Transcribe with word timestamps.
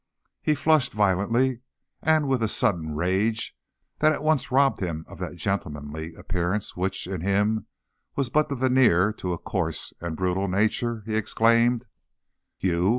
He 0.41 0.55
flushed 0.55 0.93
violently, 0.93 1.59
and 2.01 2.27
with 2.27 2.41
a 2.41 2.47
sudden 2.47 2.95
rage 2.95 3.55
that 3.99 4.11
at 4.11 4.23
once 4.23 4.51
robbed 4.51 4.79
him 4.79 5.05
of 5.07 5.19
that 5.19 5.35
gentlemanly 5.35 6.15
appearance 6.15 6.75
which, 6.75 7.05
in 7.05 7.21
him, 7.21 7.67
was 8.15 8.27
but 8.31 8.49
the 8.49 8.55
veneer 8.55 9.13
to 9.19 9.31
a 9.31 9.37
coarse 9.37 9.93
and 10.01 10.17
brutal 10.17 10.47
nature, 10.47 11.03
he 11.05 11.15
exclaimed:" 11.15 11.85
you! 12.59 12.89